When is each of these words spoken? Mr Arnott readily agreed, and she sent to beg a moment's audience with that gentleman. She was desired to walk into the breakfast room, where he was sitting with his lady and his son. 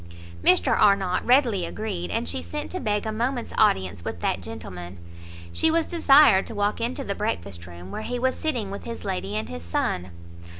Mr 0.43 0.75
Arnott 0.75 1.23
readily 1.23 1.63
agreed, 1.63 2.09
and 2.09 2.27
she 2.27 2.41
sent 2.41 2.71
to 2.71 2.79
beg 2.79 3.05
a 3.05 3.11
moment's 3.11 3.53
audience 3.55 4.03
with 4.03 4.19
that 4.19 4.41
gentleman. 4.41 4.97
She 5.53 5.69
was 5.69 5.85
desired 5.85 6.47
to 6.47 6.55
walk 6.55 6.81
into 6.81 7.03
the 7.03 7.13
breakfast 7.13 7.67
room, 7.67 7.91
where 7.91 8.01
he 8.01 8.17
was 8.17 8.33
sitting 8.35 8.71
with 8.71 8.85
his 8.85 9.05
lady 9.05 9.35
and 9.35 9.47
his 9.47 9.61
son. 9.61 10.09